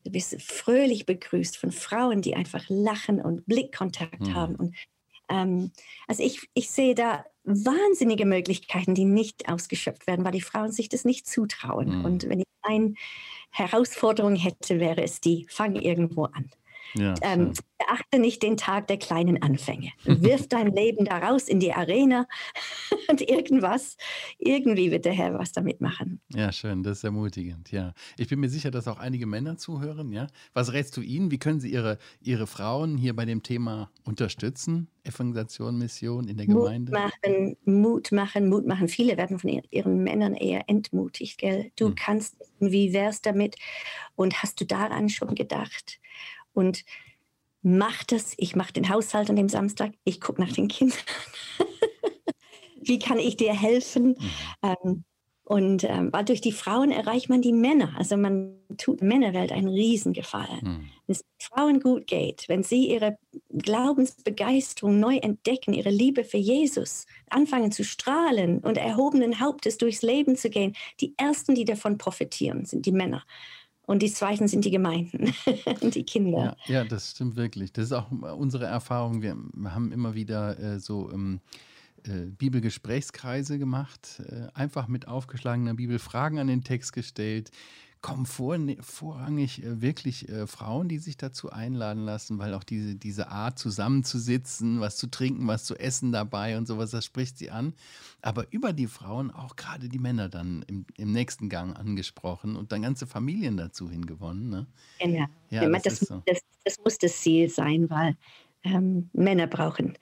[0.03, 4.35] du bist fröhlich begrüßt von Frauen, die einfach lachen und Blickkontakt mhm.
[4.35, 4.55] haben.
[4.55, 4.75] Und
[5.29, 5.71] ähm,
[6.07, 10.89] also ich, ich sehe da wahnsinnige Möglichkeiten, die nicht ausgeschöpft werden, weil die Frauen sich
[10.89, 11.99] das nicht zutrauen.
[11.99, 12.05] Mhm.
[12.05, 12.93] Und wenn ich eine
[13.49, 16.51] Herausforderung hätte, wäre es die, fang irgendwo an.
[16.93, 19.91] Ja, ähm, beachte nicht den Tag der kleinen Anfänge.
[20.06, 22.27] Wirf dein Leben da raus in die Arena
[23.10, 23.97] und irgendwas,
[24.38, 26.21] irgendwie wird der Herr was damit machen.
[26.34, 27.93] Ja, schön, das ist ermutigend, ja.
[28.17, 30.27] Ich bin mir sicher, dass auch einige Männer zuhören, ja.
[30.54, 31.32] Was rätst du ihnen?
[31.32, 34.88] Wie können sie ihre, ihre Frauen hier bei dem Thema unterstützen?
[35.04, 36.91] Evangelisation, Mission in der Gemeinde?
[36.91, 38.88] Mut machen, Mut machen, Mut machen.
[38.88, 41.71] Viele werden von ihren Männern eher entmutigt, gell?
[41.75, 41.95] Du hm.
[41.95, 43.56] kannst, wie wär's damit?
[44.15, 45.99] Und hast du daran schon gedacht?
[46.53, 46.83] Und
[47.61, 50.99] mach das, ich mache den Haushalt an dem Samstag, ich gucke nach den Kindern.
[52.81, 54.17] Wie kann ich dir helfen?
[54.17, 54.75] Mhm.
[54.83, 55.03] Ähm,
[55.43, 57.93] und ähm, weil durch die Frauen erreicht man die Männer.
[57.97, 60.61] Also man tut Männerwelt einen Riesengefallen.
[60.61, 60.89] Mhm.
[61.07, 63.17] Wenn es Frauen gut geht, wenn sie ihre
[63.49, 70.37] Glaubensbegeisterung neu entdecken, ihre Liebe für Jesus, anfangen zu strahlen und erhobenen Hauptes durchs Leben
[70.37, 73.25] zu gehen, die Ersten, die davon profitieren, sind die Männer
[73.91, 75.34] und die zweiten sind die Gemeinden
[75.82, 76.56] und die Kinder.
[76.65, 77.73] Ja, ja, das stimmt wirklich.
[77.73, 79.21] Das ist auch unsere Erfahrung.
[79.21, 81.41] Wir haben immer wieder äh, so ähm,
[82.06, 87.51] äh, Bibelgesprächskreise gemacht, äh, einfach mit aufgeschlagener Bibel Fragen an den Text gestellt
[88.01, 92.63] kommen vor, ne, vorrangig äh, wirklich äh, Frauen, die sich dazu einladen lassen, weil auch
[92.63, 97.37] diese, diese Art zusammenzusitzen, was zu trinken, was zu essen dabei und sowas, das spricht
[97.37, 97.73] sie an.
[98.21, 102.71] Aber über die Frauen auch gerade die Männer dann im, im nächsten Gang angesprochen und
[102.71, 104.49] dann ganze Familien dazu hingewonnen.
[104.49, 104.67] Ne?
[104.99, 105.25] Genau.
[105.49, 106.23] Ja, das, das, so.
[106.25, 108.15] das, das, muss das Ziel sein, weil
[108.63, 109.97] ähm, Männer brauchen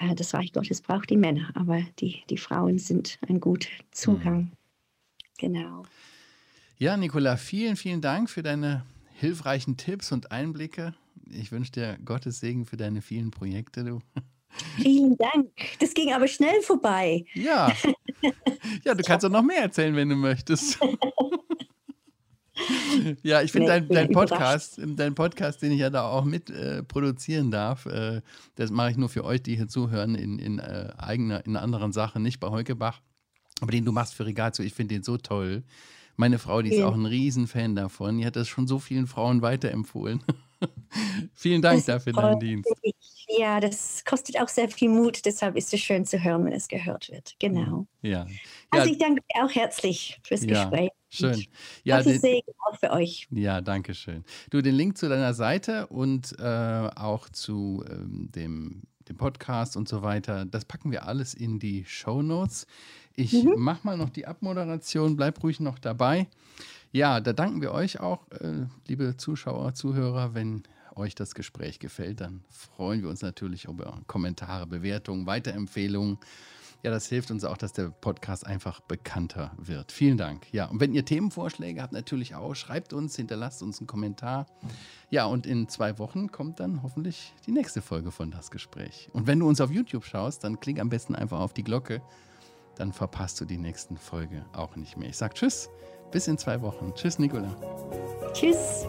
[0.00, 4.38] äh, das Reich Gottes braucht die Männer, aber die, die Frauen sind ein guter Zugang.
[4.38, 4.52] Mhm.
[5.38, 5.84] Genau.
[6.80, 10.94] Ja, Nicola, vielen, vielen Dank für deine hilfreichen Tipps und Einblicke.
[11.28, 14.00] Ich wünsche dir Gottes Segen für deine vielen Projekte, du.
[14.76, 15.50] Vielen Dank.
[15.80, 17.26] Das ging aber schnell vorbei.
[17.34, 17.72] Ja.
[18.84, 20.78] Ja, du kannst auch noch mehr erzählen, wenn du möchtest.
[23.22, 26.82] ja, ich finde dein, dein Podcast, dein Podcast, den ich ja da auch mit äh,
[26.82, 28.20] produzieren darf, äh,
[28.54, 31.92] das mache ich nur für euch, die hier zuhören, in, in äh, eigener, in anderen
[31.92, 33.00] Sachen, nicht bei Heukebach.
[33.60, 35.64] Aber den du machst für Regazo, ich finde den so toll.
[36.18, 38.18] Meine Frau, die ist auch ein Riesenfan davon.
[38.18, 40.22] Die hat das schon so vielen Frauen weiterempfohlen.
[41.34, 42.68] Vielen Dank dafür, deinen Dienst.
[43.28, 45.24] Ja, das kostet auch sehr viel Mut.
[45.24, 47.36] Deshalb ist es schön zu hören, wenn es gehört wird.
[47.38, 47.86] Genau.
[48.02, 48.26] Ja.
[48.70, 48.92] Also ja.
[48.92, 50.64] ich danke dir auch herzlich fürs ja.
[50.64, 50.90] Gespräch.
[51.10, 51.44] Schön.
[51.84, 53.28] Ja, den, Segen auch für euch.
[53.30, 54.24] Ja, danke schön.
[54.50, 56.42] Du, den Link zu deiner Seite und äh,
[56.96, 61.84] auch zu ähm, dem, dem Podcast und so weiter, das packen wir alles in die
[61.84, 62.66] Show Notes.
[63.14, 63.54] Ich mhm.
[63.56, 66.28] mache mal noch die Abmoderation, bleib ruhig noch dabei.
[66.92, 70.34] Ja, da danken wir euch auch, äh, liebe Zuschauer, Zuhörer.
[70.34, 70.62] Wenn
[70.94, 76.18] euch das Gespräch gefällt, dann freuen wir uns natürlich über Kommentare, Bewertungen, Weiterempfehlungen.
[76.82, 79.90] Ja, das hilft uns auch, dass der Podcast einfach bekannter wird.
[79.90, 80.46] Vielen Dank.
[80.52, 84.46] Ja, und wenn ihr Themenvorschläge habt, natürlich auch, schreibt uns, hinterlasst uns einen Kommentar.
[85.10, 89.08] Ja, und in zwei Wochen kommt dann hoffentlich die nächste Folge von Das Gespräch.
[89.12, 92.00] Und wenn du uns auf YouTube schaust, dann klick am besten einfach auf die Glocke
[92.78, 95.08] dann verpasst du die nächsten Folge auch nicht mehr.
[95.08, 95.68] Ich sage Tschüss,
[96.12, 96.92] bis in zwei Wochen.
[96.94, 97.54] Tschüss, Nicola.
[98.32, 98.86] Tschüss.